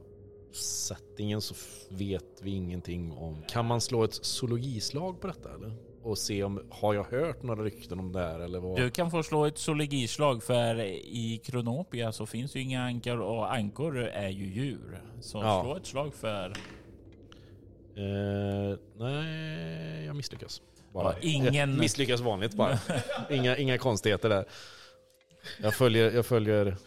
[0.88, 1.56] settingen så
[1.90, 3.44] vet vi ingenting om.
[3.48, 5.76] Kan man slå ett zoologislag på detta eller?
[6.04, 8.76] Och se om, har jag hört några rykten om det här eller vad?
[8.76, 13.54] Du kan få slå ett zoologislag för i Kronopia så finns ju inga ankor och
[13.54, 15.02] ankor är ju djur.
[15.22, 15.62] Så Ja.
[15.64, 16.54] slå ett slag för
[17.96, 20.62] Eh, nej, jag misslyckas.
[20.94, 21.16] Bara.
[21.22, 22.80] Ingen- misslyckas vanligt bara.
[23.30, 24.46] inga, inga konstigheter där.
[25.62, 26.78] Jag följer, jag följer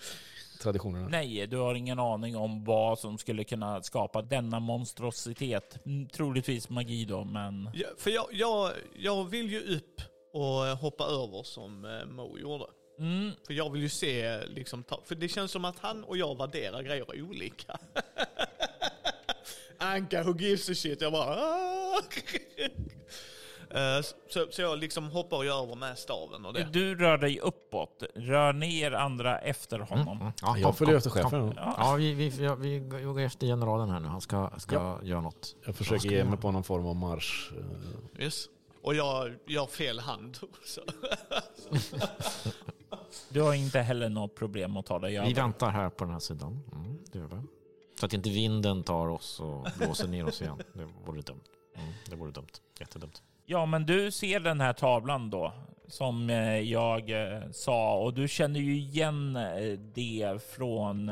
[0.62, 1.08] traditionerna.
[1.08, 5.78] Nej, du har ingen aning om vad som skulle kunna skapa denna monstrositet.
[5.86, 10.00] Mm, Troligtvis magi då, men Ja, för jag, jag, jag vill ju upp
[10.32, 12.64] och hoppa över som eh, Mo gjorde.
[12.98, 16.16] mm, För jag vill ju se, liksom, ta, för det känns som att han och
[16.16, 17.78] jag värderar grejer olika.
[19.78, 21.00] Anka, who gives a shit?
[21.00, 21.36] Jag bara...
[23.70, 26.68] Eh, så, så jag liksom hoppar ju över med staven och det.
[26.72, 28.02] du rör dig uppåt.
[28.14, 30.20] Rör ner andra efter honom.
[30.20, 31.52] Mm, ja, Jag följer efter chefen.
[31.56, 34.08] Ja, vi, vi, vi, vi går efter generalen här nu.
[34.08, 35.56] Han ska, ska göra något.
[35.66, 37.52] Jag försöker ge jag mig på någon form av marsch.
[37.52, 38.44] eh, Yes.
[38.82, 40.38] Och jag gör fel hand.
[40.64, 40.80] Så.
[43.28, 45.34] Du har inte heller något problem att ta dig Vi över.
[45.34, 46.62] väntar här på den här sidan.
[46.72, 47.36] Mm, det gör vi.
[48.00, 50.58] Så att inte vinden tar oss och blåser ner oss igen.
[50.72, 51.40] Det vore dumt.
[51.76, 52.46] Mm, det vore dumt.
[52.80, 53.22] Jättedumt.
[53.48, 55.52] Ja, men du ser den här tavlan då
[55.88, 61.06] som eh, jag eh, sa och du känner ju igen eh, det från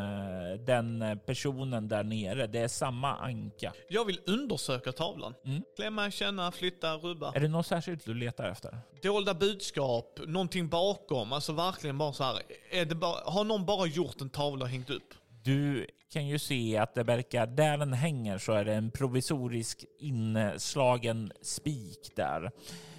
[0.66, 2.46] den personen där nere.
[2.46, 3.72] Det är samma anka.
[3.88, 5.34] Jag vill undersöka tavlan.
[5.44, 5.62] Mm.
[5.76, 7.32] Klämma, känna, flytta, rubba.
[7.34, 8.78] Är det något särskilt du letar efter?
[9.02, 11.32] Dolda budskap, någonting bakom.
[11.32, 12.38] Alltså verkligen bara så här.
[12.70, 15.14] Är det bara, har någon bara gjort en tavla och hängt upp?
[15.44, 19.84] Du kan ju se att det verkar, där den hänger så är det en provisorisk
[19.98, 22.50] inslagen spik där.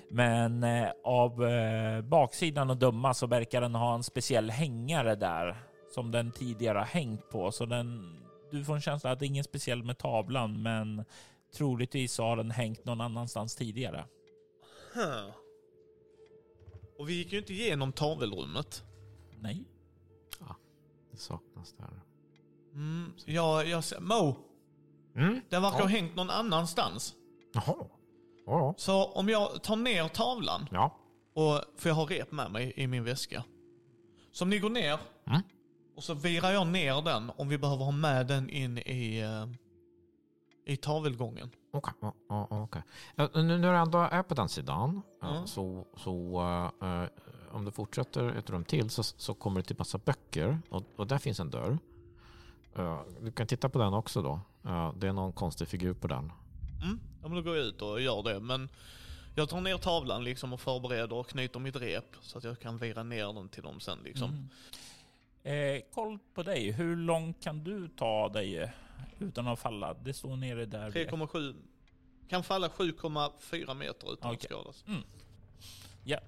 [0.10, 5.58] Men eh, av eh, baksidan att döma så verkar den ha en speciell hängare där
[5.94, 7.52] som den tidigare har hängt på.
[7.52, 8.18] Så den,
[8.52, 11.06] du får en känsla att det är ingen speciell med tavlan, men
[11.58, 14.06] troligtvis så har den hängt någon annanstans tidigare.
[14.94, 15.32] Huh.
[16.98, 18.84] Och vi gick ju inte igenom tavelrummet.
[19.40, 19.64] Nej.
[21.12, 22.05] Det saknas där.
[22.76, 24.36] Mm, jag, jag ser, Mo,
[25.16, 25.42] Mm.
[25.50, 25.84] den verkar Ja.
[25.84, 27.16] ha hängt någon annanstans.
[27.54, 27.76] Jaha.
[28.46, 30.96] Ja, Så om jag tar ner tavlan, ja.
[31.34, 33.44] och, för jag har rep med mig i min väska.
[34.32, 35.42] Så om ni går ner, Mm.
[35.96, 39.48] och så virar jag ner den om vi behöver ha med den in i, eh,
[40.74, 41.50] i tavelgången.
[41.74, 41.94] Okej.
[42.02, 42.82] ja, ja, okej.
[43.16, 45.48] Ja, Nu när du ändå är på den sidan ja, Mm.
[45.48, 46.42] så, så
[46.82, 47.10] eh, eh,
[47.52, 51.08] om du fortsätter ett rum till så, så kommer det till massa böcker och, och
[51.08, 51.78] där finns en dörr.
[53.22, 54.40] Du kan titta på den också då.
[54.98, 56.32] Det är någon konstig figur på den.
[56.84, 58.40] Mm, ja, men då går jag ut och gör det.
[58.40, 58.70] Men
[59.36, 62.78] jag tar ner tavlan liksom och förbereder och knyter mitt rep så att jag kan
[62.78, 64.30] vira ner den till dem sen liksom.
[65.44, 65.76] Mm.
[65.78, 66.72] Eh, koll på dig.
[66.72, 68.70] Hur långt kan du ta dig eh,
[69.20, 69.94] utan att falla?
[69.94, 70.90] Det står nere där.
[70.90, 71.56] vid- 3,7.
[72.30, 74.48] Kan falla 7,4 meter utan att Okej.
[74.50, 74.86] skadas.
[76.04, 76.20] Ja.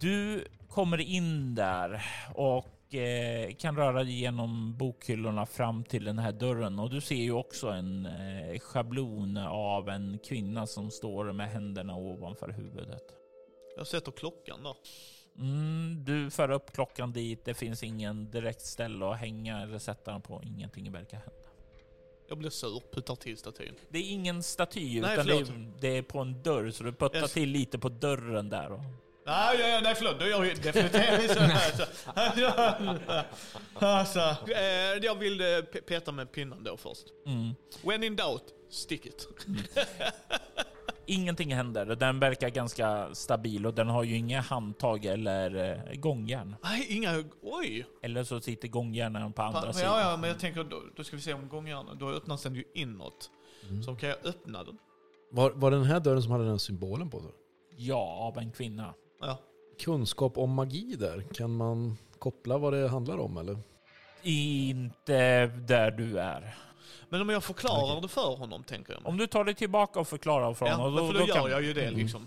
[0.00, 2.02] Du kommer in där
[2.34, 2.66] och
[3.58, 7.68] kan röra dig genom bokhyllorna fram till den här dörren och du ser ju också
[7.68, 13.02] en eh, schablon av en kvinna som står med händerna ovanför huvudet.
[13.76, 14.74] Jag sätter klockan där.
[15.38, 17.44] Mm, du för upp klockan dit.
[17.44, 20.42] Det finns ingen direkt ställe att hänga eller sätta den på.
[20.44, 21.48] Ingenting verkar hända.
[22.28, 23.74] Jag blir sur, puttar till statyn.
[23.88, 26.92] Det är ingen staty Nej, utan det är, det är på en dörr så du
[26.92, 27.32] puttar Yes.
[27.32, 28.72] till lite på dörren där.
[28.72, 28.80] Och,
[29.28, 31.70] Nej, ja, ja, nej förlåt, då gör jag definitivt så här.
[31.70, 31.84] så.
[33.86, 34.20] Alltså,
[34.52, 37.04] eh, jag vill eh, pe- peta med pinnen då först.
[37.26, 37.54] mm.
[37.82, 39.28] When in doubt, stick it.
[41.06, 41.86] Ingenting händer.
[41.86, 45.56] Den verkar ganska stabil och den har ju inga handtag eller
[45.90, 46.56] eh, gångjärn.
[46.62, 47.24] Nej, inga...
[47.42, 47.86] Oj!
[48.02, 50.00] Eller så sitter gångjärnen på andra Ja, sidan.
[50.00, 52.64] ja, men jag tänker då, då ska vi se om gångjärnen, då öppnas den ju
[52.74, 53.30] inåt.
[53.84, 54.78] Så kan jag öppna den.
[55.30, 57.30] Var, var den här dörren som hade den symbolen på sig?
[57.76, 58.94] Ja, av en kvinna.
[59.20, 59.38] Ja.
[59.80, 63.58] Kunskap om magi där, kan man koppla vad det handlar om eller?
[64.22, 66.56] Inte där du är.
[67.08, 69.06] Men om jag förklarar det för honom tänker jag.
[69.06, 71.06] Om du tar dig tillbaka och förklarar för ja, honom.
[71.06, 72.26] för då, gör kan, jag ju det liksom.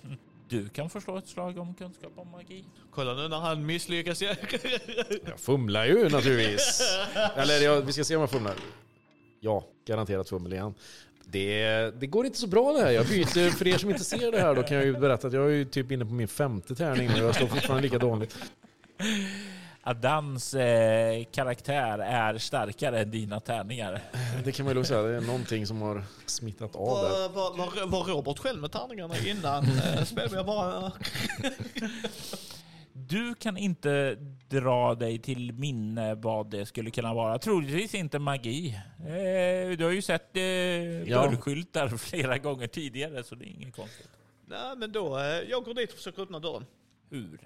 [0.49, 2.65] Du kan förslå ett slag om kunskap om magi.
[2.91, 4.21] Kolla nu när han misslyckas.
[5.25, 6.82] Jag fumlar ju naturligtvis.
[7.36, 8.56] Eller jag, vi ska se om jag fumlar.
[9.39, 10.73] Ja, garanterat fummel igen.
[11.25, 12.91] Det, det går inte så bra det här.
[12.91, 15.34] Jag byter, för er som inte ser det här då kan jag ju berätta att
[15.34, 17.97] jag är ju typ inne på min femte tärning nu och jag står fortfarande lika
[17.97, 18.36] dåligt.
[19.84, 24.01] Adams eh, karaktär är starkare än dina tärningar.
[24.43, 27.29] Det kan man ju lugnt säga, det är någonting som har smittat av där.
[27.29, 30.91] Var, var, var Robert själv med tärningarna innan eh, spelade jag bara...
[32.93, 34.15] Du kan inte
[34.49, 37.39] dra dig till minne vad det skulle kunna vara.
[37.39, 38.80] Troligtvis inte magi.
[38.99, 41.21] Eh, du har ju sett eh, Ja.
[41.27, 44.10] dörrskyltar flera gånger tidigare så det är inget konstigt.
[44.45, 46.65] Nej men då, eh, jag går dit och försöker öppna dörren.
[47.10, 47.39] Hur?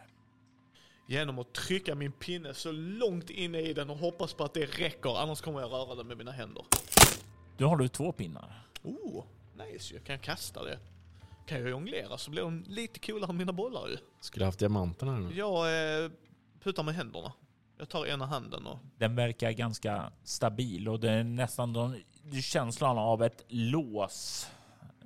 [1.07, 4.65] Genom att trycka min pinne så långt inne i den och hoppas på att det
[4.79, 6.63] räcker, annars kommer jag röra den med mina händer.
[7.57, 8.61] Nu har du två pinnar.
[8.83, 9.23] Oh,
[9.57, 9.99] nice ju.
[9.99, 10.79] Kan jag kasta det?
[11.45, 13.97] Kan jag jonglera så blir de lite coolare än mina bollar ju.
[14.21, 15.35] Skulle haft diamanterna här nu.
[15.37, 16.11] Jag eh,
[16.63, 17.33] putar med händerna.
[17.77, 18.77] Jag tar ena handen och...
[18.97, 22.03] Den verkar ganska stabil och det är nästan den,
[22.41, 24.49] känslan av ett lås.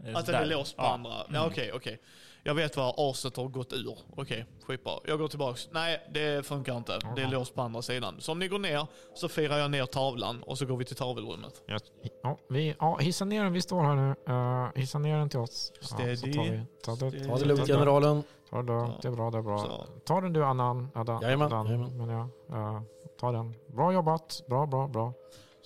[0.06, 0.94] Eh, Att den är låst på Ja.
[0.94, 1.14] andra.
[1.34, 2.02] Ja okej, okej.
[2.44, 3.98] Jag vet var aset har gått ur.
[4.16, 4.94] Okej, skitbra.
[5.06, 5.70] Jag går tillbaks.
[5.72, 7.00] Nej, det funkar inte.
[7.16, 8.16] Det är låst på andra sidan.
[8.20, 10.96] Så om ni går ner så firar jag ner tavlan och så går vi till
[10.96, 11.64] tavelrummet.
[11.66, 11.80] Ja,
[12.24, 14.16] ja, vi, ja, hissa ner den, vi står här nu.
[14.34, 15.72] Uh, hissa ner den till oss.
[15.76, 16.34] Ja, så Steady.
[16.34, 17.28] tar vi, ta det, Steady.
[17.28, 18.24] Ta det lugnt generalen.
[18.50, 19.60] Ta det, lugnt, det är bra, det är bra.
[19.60, 19.86] Så.
[20.06, 20.90] Ta den du Annan.
[20.94, 21.98] Adan, Jajamän, Adan, jajamän.
[21.98, 22.82] Men ja, eh,
[23.20, 23.56] ta den.
[23.68, 25.14] Bra jobbat, bra, bra, bra.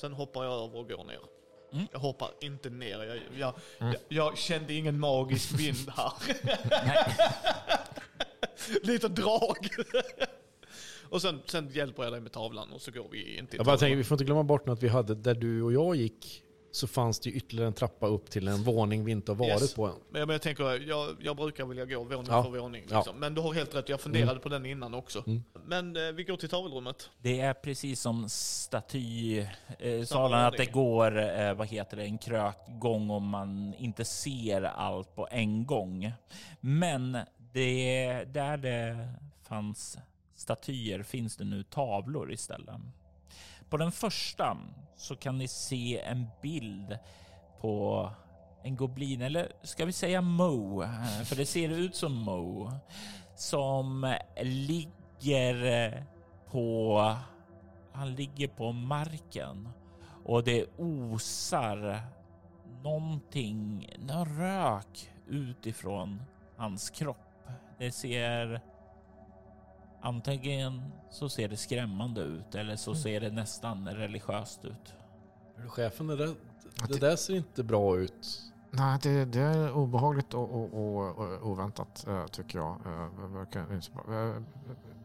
[0.02, 1.33] Sen hoppar jag över och går ner.
[1.74, 1.86] Mm.
[1.92, 3.04] Jag hoppar inte ner.
[3.04, 3.96] Jag, jag, Mm.
[4.10, 6.12] jag, kände ingen magisk vind här.
[8.84, 9.68] Lite drag.
[11.10, 13.66] och sen, sen hjälper jag dig med tavlan och så går vi in till Jag
[13.66, 13.80] bara tavlan.
[13.80, 16.44] tänker, vi får inte glömma bort att vi hade, där du och jag gick,
[16.76, 19.62] så fanns det ju ytterligare en trappa upp till en våning vi inte har varit
[19.62, 19.74] Yes.
[19.74, 19.94] på än.
[20.12, 22.44] Men jag, men jag tänker, jag, jag brukar vilja gå våning Ja.
[22.44, 22.84] för våning.
[22.90, 22.98] Ja.
[22.98, 23.20] Liksom.
[23.20, 25.24] Men du har helt rätt, jag funderade på den innan också.
[25.28, 25.44] Mm.
[25.66, 27.10] Men eh, vi går till tavelrummet.
[27.22, 33.10] Det är precis som statysalen, eh, att det går eh, vad heter det, en krökgång
[33.10, 36.12] om man inte ser allt på en gång.
[36.60, 37.18] Men
[37.54, 39.08] det, där det
[39.44, 39.98] fanns
[40.36, 42.76] statyer finns det nu tavlor istället.
[43.70, 44.58] På den första
[45.04, 46.98] så kan ni se en bild
[47.62, 48.10] på
[48.64, 50.84] en goblin, eller ska vi säga Mo?
[50.84, 52.72] Eh, för det ser ut som Mo.
[53.36, 56.04] Som ligger eh,
[56.52, 57.16] på...
[57.92, 59.70] Han ligger på marken
[60.26, 62.02] och det osar
[62.84, 66.22] någonting, någon rök utifrån
[66.58, 67.48] hans kropp.
[67.78, 68.62] Det ser...
[70.06, 74.94] Antingen så ser det skrämmande ut eller så ser det nästan religiöst ut.
[75.58, 76.36] Är du chefen, det där,
[76.88, 78.42] det där ser inte bra ut.
[78.72, 82.72] Nej, det, det är obehagligt och, och, och, och oväntat eh, tycker jag.
[82.86, 84.04] Eh, så bra.
[84.14, 84.42] Eh,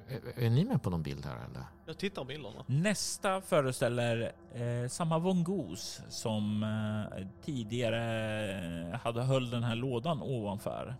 [0.08, 1.62] är, är ni med på någon bild här eller?
[1.86, 2.64] Jag tittar på bilderna.
[2.66, 10.96] Nästa föreställer eh, samma Vongos som eh, tidigare hade höll den här lådan ovanför.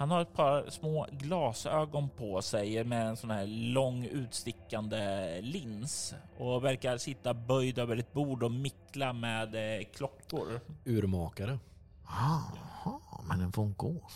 [0.00, 6.14] Han har ett par små glasögon på sig med en sån här lång utstickande lins
[6.38, 10.60] och verkar sitta böjd över ett bord och mickla med eh, klockor.
[10.84, 11.58] Urmakare.
[12.04, 12.92] Jaha,
[13.28, 14.06] men en von Gogh.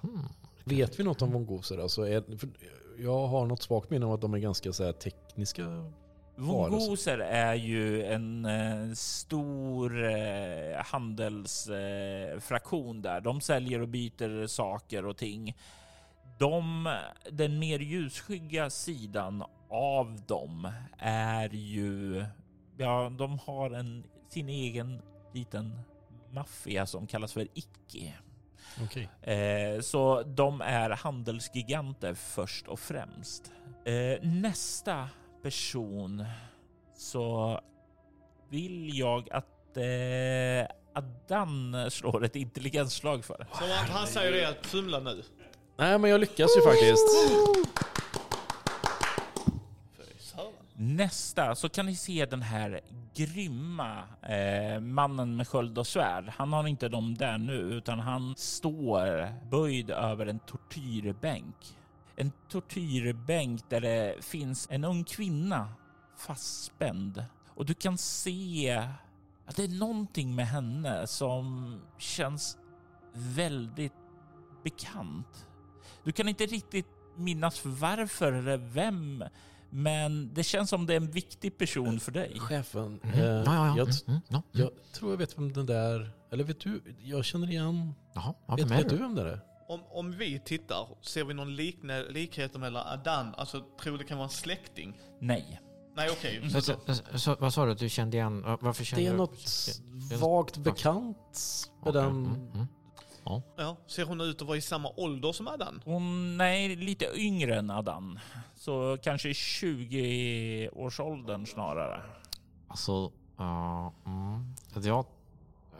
[0.00, 0.28] Hmm.
[0.64, 1.78] Vet vi något om vongosar?
[1.78, 2.48] Alltså är, för
[2.98, 5.90] jag har något svagt minne av att de är ganska så här, tekniska.
[6.36, 13.20] Vongoser är ju en eh, stor eh, handelsfraktion eh, där.
[13.20, 15.56] De säljer och byter saker och ting.
[16.38, 16.88] De,
[17.30, 22.24] den mer ljusskygga sidan av dem är ju,
[22.76, 25.80] ja, de har en, sin egen liten
[26.30, 28.14] maffia som kallas för Icke.
[28.82, 29.08] Okej.
[29.22, 33.52] Eh, så de är handelsgiganter först och främst.
[33.84, 35.08] Eh, nästa
[35.44, 36.24] person
[36.96, 37.60] så
[38.48, 43.46] vill jag att eh, Adan slår ett intelligensslag för.
[43.52, 45.22] Så han, han säger det att fumla nu.
[45.76, 47.08] Nej men jag lyckas ju faktiskt.
[50.76, 52.80] Nästa så kan ni se den här
[53.14, 56.32] grymma eh, mannen med sköld och svärd.
[56.36, 61.56] Han har inte dem där nu utan han står böjd över en tortyrbänk.
[62.16, 65.68] En tortyrbänk där det finns en ung kvinna
[66.16, 68.70] fastspänd och du kan se
[69.46, 72.58] att det är någonting med henne som känns
[73.14, 73.92] väldigt
[74.64, 75.46] bekant.
[76.04, 79.24] Du kan inte riktigt minnas varför eller vem
[79.70, 82.38] Men det känns som det är en viktig person för dig.
[82.40, 83.12] Chefen, Mhm.
[83.12, 83.76] eh, ja, ja, ja.
[83.76, 84.42] jag, Mm, mm, ja.
[84.52, 86.10] jag tror jag vet vem den där...
[86.30, 86.82] Eller vet du?
[87.02, 87.94] Jag känner igen...
[88.14, 88.96] Jaha, ja, vet vet du?
[88.96, 89.40] vem det är?
[89.68, 94.18] Om, om vi tittar, ser vi någon likne, likhet mellan Adan, alltså tror det kan
[94.18, 94.98] vara en släkting?
[95.20, 95.60] Nej.
[95.96, 96.50] Nej okej.
[96.60, 96.74] Så, så,
[97.18, 98.42] så, vad sa du att du kände igen?
[98.42, 99.16] Va- Varför kände Det är du?
[99.18, 99.44] något
[100.08, 101.16] det är- vagt bekant
[101.84, 102.26] med Okej, den...
[102.26, 102.66] mm, mm.
[103.56, 105.82] Ja, ser hon ut att vara i samma ålder som Adan?
[105.84, 108.18] Hon är lite yngre än Adan.
[108.56, 112.02] Så kanske i 20-årsåldern snarare.
[112.68, 115.06] Alltså, uh, mm, jag,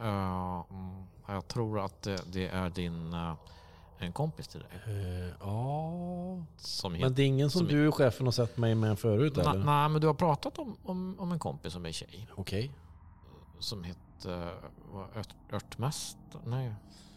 [0.01, 3.33] uh, mm, jag tror att det, det är din uh,
[3.97, 4.69] en kompis till dig.
[4.85, 6.45] Eh, Ja...
[6.57, 9.57] Som Men det är ingen som, som- du chefen har sett mig med förut Nej,
[9.57, 12.27] nej, men du har pratat om, om, om en kompis som är tjej.
[12.35, 12.71] Okej.
[13.59, 14.53] Som heter
[14.91, 16.41] vad, ört, Örtmästare?
[16.45, 16.73] Nej,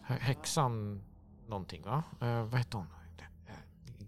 [0.07, 1.01] hä- häxan
[1.47, 2.03] någonting va?
[2.23, 2.87] Uh, vad heter hon?
[2.87, 3.53] Uh,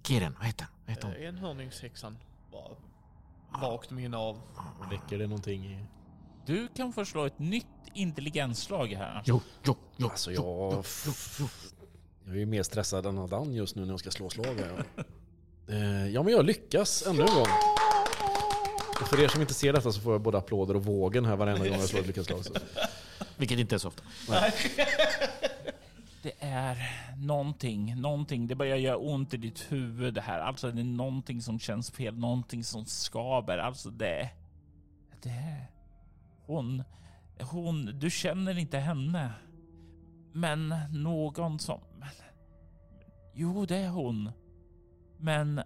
[0.08, 0.68] Giren, vad heter
[1.04, 1.14] hon?
[1.14, 2.18] Eh, Enhörningshäxan.
[3.62, 4.42] Vagt minne av.
[4.92, 5.86] Räcker det någonting i...
[6.46, 9.22] Du kan få slå ett nytt intelligensslag här.
[9.26, 10.08] Jo, jo, jo.
[10.10, 10.74] Alltså jo, jag...
[10.74, 11.48] jo, jo, jo.
[12.26, 14.60] Jag är ju mer stressad än Adan just nu när jag ska slå slag.
[15.68, 17.48] Eh, Ja men jag lyckas ännu en gång.
[19.02, 21.36] Och för er som inte ser detta så får jag både applåder och vågen här
[21.36, 22.46] varenda gång jag slår ett lyckat slag.
[22.46, 22.54] Så.
[23.38, 24.04] Vilket inte är så ofta.
[26.24, 26.78] Det är
[27.18, 28.48] någonting, någonting.
[28.48, 30.40] Det börjar göra ont i ditt huvud det här.
[30.40, 33.58] Alltså det är någonting som känns fel, någonting som skaver.
[33.58, 34.30] Alltså det...
[35.24, 35.56] Det...
[36.46, 36.84] Hon...
[37.40, 38.00] Hon...
[38.00, 39.32] Du känner inte henne.
[40.34, 41.80] Men någon som...
[43.34, 44.32] Jo, det är hon.
[45.18, 45.62] Men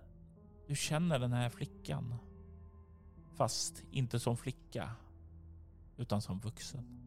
[0.67, 2.15] du känner den här flickan.
[3.36, 4.89] Fast inte som flicka.
[5.97, 7.01] Utan som vuxen.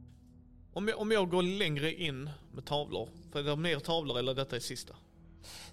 [0.72, 4.34] Om jag, om jag går längre in med tavlor, för det är mer tavlor eller
[4.34, 4.96] detta är sista?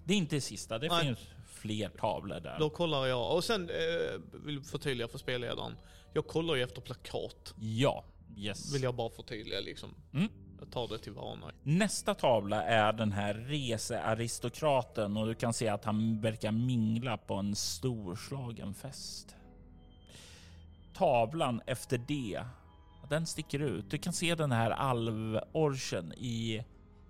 [0.04, 1.06] Det är inte sista, det Nej.
[1.06, 2.60] finns fler tavlor där.
[2.60, 5.78] Då kollar jag, och sen eh, vill förtydliga för spelledaren.
[6.14, 7.54] Jag kollar ju efter plakat.
[7.60, 8.06] Ja,
[8.38, 8.76] yes.
[8.76, 9.96] Vill jag bara förtydliga liksom.
[10.14, 10.30] Mm.
[10.60, 11.52] Jag tar det till vana.
[11.64, 17.34] Nästa tavla är den här researistokraten och du kan se att han verkar mingla på
[17.34, 19.36] en storslagen fest.
[20.94, 22.44] Tavlan efter det,
[23.10, 23.90] den sticker ut.
[23.90, 26.64] Du kan se den här alvorchen i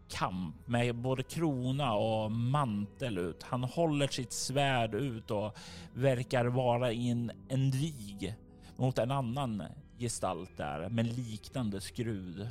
[0.10, 3.44] kamp med både krona och mantel ut.
[3.44, 5.58] Han håller sitt svärd ut och
[5.94, 8.36] verkar vara i en, en rig
[8.76, 9.64] mot en annan
[9.98, 12.50] gestalt där med liknande skrud.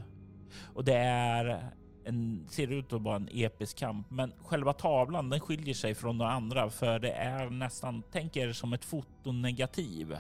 [0.75, 1.71] Och det är
[2.05, 6.19] en, ser ut att vara en episk kamp, men själva tavlan den skiljer sig från
[6.19, 10.17] de andra för det är nästan, tänk er som ett fotonegativ.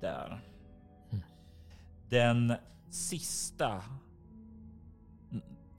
[0.00, 0.40] Där.
[2.08, 2.54] Den
[2.90, 3.82] sista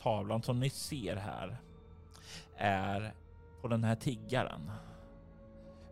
[0.01, 1.58] tavlan som ni ser här
[2.58, 3.13] är
[3.62, 4.71] på den här tiggaren.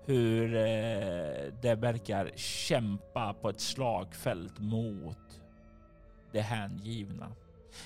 [0.06, 5.18] Hur eh, det verkar kämpa på ett slagfält mot
[6.34, 7.32] det hängivna.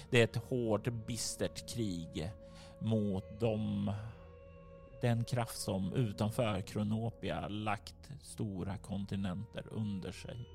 [0.09, 2.31] Det är ett hårt, bistert krig
[2.79, 3.93] mot dem,
[5.01, 10.49] den kraft som utanför Kronopia lagt stora kontinenter under sig.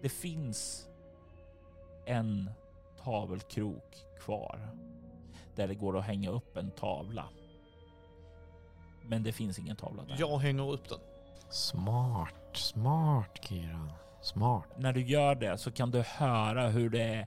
[0.00, 0.88] Det finns
[2.06, 2.50] en
[3.04, 4.68] tavelkrok kvar
[5.54, 7.28] där det går att hänga upp en tavla.
[9.02, 10.16] Men det finns ingen tavla där.
[10.18, 10.98] Jag hänger upp den.
[11.50, 13.92] Smart, smart Kiran.
[14.22, 14.64] Smart.
[14.78, 17.26] när du gör det så kan du höra hur det är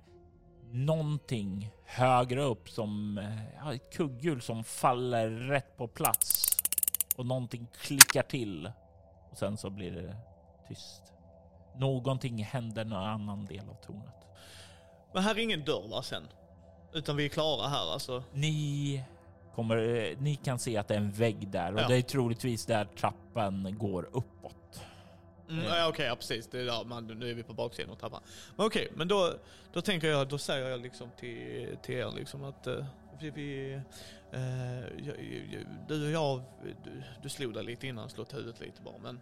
[0.72, 6.46] någonting högre upp som eh, ja, ett kugghjul som faller rätt på plats
[7.16, 8.72] och någonting klickar till
[9.32, 10.16] och sen så blir det
[10.68, 11.02] tyst.
[11.76, 14.26] Någonting händer någon annan del av tornet.
[15.14, 16.24] Men här är ingen dörr va sen?
[16.94, 18.24] Utan vi är klara här alltså.
[18.34, 19.04] Ni
[19.56, 21.88] kommer, eh, ni kan se att det är en vägg där och Ja.
[21.88, 24.35] det är troligtvis där trappan går uppåt.
[25.50, 26.48] Mm, ja, Okej, ja, precis.
[26.48, 28.22] Det är där, man, nu är vi på baksidan och trappan.
[28.56, 29.34] Men okej, men då,
[29.74, 32.86] då tänker jag, då säger jag liksom till, till er liksom att eh,
[33.20, 33.74] vi, vi
[34.32, 35.16] eh, jag,
[35.88, 36.42] du och jag,
[36.84, 38.98] du, du slog dig lite innan, slått huvudet lite bara.
[39.04, 39.20] Men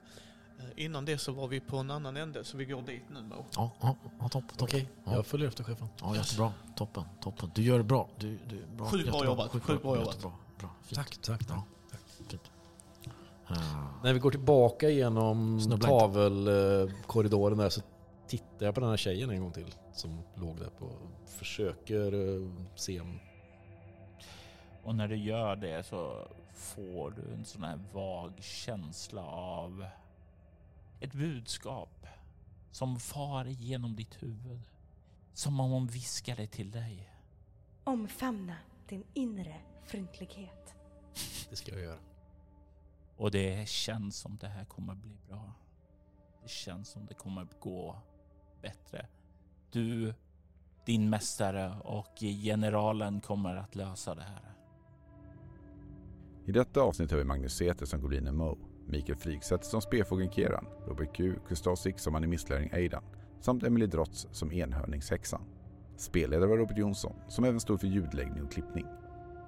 [0.59, 3.21] eh, innan det så var vi på en annan ände, så vi går dit nu
[3.21, 3.45] Mo.
[3.55, 4.61] Ja, ja, ja topp, topp.
[4.61, 5.13] Okej, Ja.
[5.15, 5.87] jag följer efter chefen.
[6.01, 6.53] Ja, jättebra.
[6.75, 7.51] Toppen, toppen.
[7.55, 8.09] Du gör det bra.
[8.17, 8.85] Du, du, bra.
[8.85, 10.07] Sjukt bra jobbat, sjukt bra jobbat.
[10.07, 10.31] Jättebra.
[10.59, 10.69] Bra.
[10.83, 10.95] Fint.
[10.95, 11.57] Tack, tack, tack.
[11.57, 11.63] Ja.
[13.47, 13.55] Ah,
[14.03, 17.81] När vi går tillbaka genom Snubbla tavelkorridoren där så
[18.27, 20.89] tittar jag på den här tjejen en gång till som låg där på
[21.25, 23.19] försöker eh, se om...
[24.83, 29.85] Och när du gör det så får du en sån här vag känsla av
[30.99, 32.07] ett budskap
[32.71, 34.61] som far igenom ditt huvud.
[35.33, 37.09] Som om hon viskade till dig.
[37.83, 38.55] Omfamna
[38.89, 40.73] din inre fryntlighet.
[41.49, 41.97] Det ska jag göra.
[43.17, 45.53] Och det känns som det här kommer bli bra.
[46.43, 47.95] Det känns som det kommer gå
[48.61, 49.07] bättre.
[49.71, 50.13] Du,
[50.85, 54.53] din mästare och generalen kommer att lösa det här.
[56.45, 58.57] I detta avsnitt har vi Magnus Säter som Golinen Mo,
[58.87, 63.03] Mikael Frigsätt som spefågeln Keran, Robert Q, Kustosik som animistlärling Aidan
[63.39, 65.41] samt Emily Drotz som enhörningshäxan.
[65.97, 68.85] Spelledare var Robert Jonsson som även stod för ljudläggning och klippning.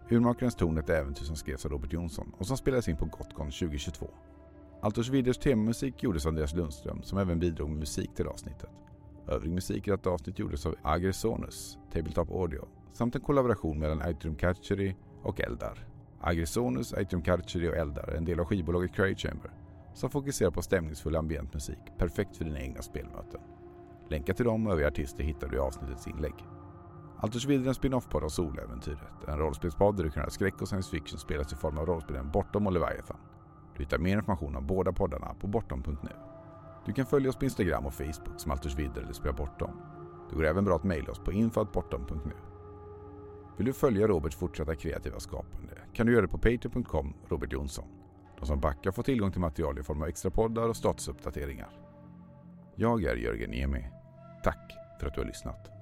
[0.09, 3.05] Urmakarens torn är ett äventyr som skrevs av Robert Jonsson och som spelades in på
[3.05, 4.07] Gotcon 2022.
[4.81, 8.69] Altos Viders temamusik gjordes av Andreas Lundström som även bidrog med musik till avsnittet.
[9.27, 14.35] Övrig musik i detta avsnitt gjordes av Agresonus, Tabletop Audio samt en kollaboration mellan Aitrum
[14.35, 15.87] Catchery och Eldar.
[16.19, 19.51] Agresonus, Aitrum Catchery och Eldar är en del av skivbolaget Cray Chamber
[19.93, 23.41] som fokuserar på stämningsfull ambient musik, perfekt för dina egna spelmöten.
[24.09, 26.35] Länkar till dem och övriga artister hittar du i avsnittets inlägg.
[27.17, 29.27] Altors vidare är en spin-off-podd av Soläventyret.
[29.27, 32.31] En rollspelspodd där du kan höra skräck och science fiction spelas i form av rollspelen
[32.31, 33.17] Bortom och Leviathan.
[33.77, 36.09] Du hittar mer information om båda poddarna på bortom.nu.
[36.85, 39.81] Du kan följa oss på Instagram och Facebook som Altors vidare eller Spela Bortom.
[40.29, 42.33] Det går även bra att mejla oss på info.bortom.nu.
[43.57, 47.85] Vill du följa Roberts fortsatta kreativa skapande kan du göra det på patreon.com Robert Jonsson.
[48.39, 51.69] De som backar får tillgång till material i form av extra poddar och statusuppdateringar.
[52.75, 53.87] Jag är Jörgen Niemi.
[54.43, 55.74] Tack för att du har lyssnat.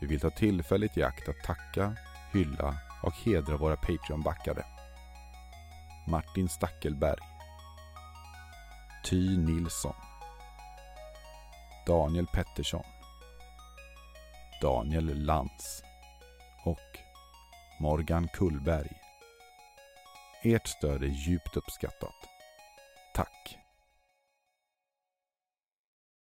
[0.00, 1.96] Vi vill ta tillfället i akt att tacka,
[2.32, 4.64] hylla och hedra våra Patreon-backare.
[6.06, 7.20] Martin Stackelberg.
[9.04, 9.94] Ty Nilsson.
[11.86, 12.84] Daniel Pettersson.
[14.62, 15.82] Daniel Lantz.
[16.64, 16.98] Och
[17.80, 18.90] Morgan Kullberg.
[20.42, 22.28] Ert stöd är djupt uppskattat.
[23.14, 23.59] Tack!